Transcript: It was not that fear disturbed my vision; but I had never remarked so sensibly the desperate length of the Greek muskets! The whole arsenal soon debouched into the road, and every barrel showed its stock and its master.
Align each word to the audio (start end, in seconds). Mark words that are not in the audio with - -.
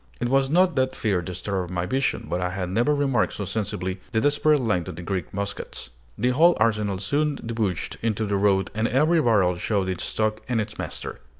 It 0.19 0.29
was 0.29 0.49
not 0.49 0.75
that 0.77 0.95
fear 0.95 1.21
disturbed 1.21 1.69
my 1.69 1.85
vision; 1.85 2.25
but 2.27 2.41
I 2.41 2.49
had 2.49 2.71
never 2.71 2.95
remarked 2.95 3.33
so 3.33 3.45
sensibly 3.45 4.01
the 4.13 4.19
desperate 4.21 4.59
length 4.59 4.87
of 4.87 4.95
the 4.95 5.03
Greek 5.03 5.31
muskets! 5.31 5.91
The 6.17 6.29
whole 6.29 6.57
arsenal 6.59 6.97
soon 6.97 7.35
debouched 7.35 7.97
into 8.01 8.25
the 8.25 8.35
road, 8.37 8.71
and 8.73 8.87
every 8.87 9.21
barrel 9.21 9.57
showed 9.57 9.89
its 9.89 10.03
stock 10.03 10.41
and 10.49 10.59
its 10.59 10.79
master. 10.79 11.19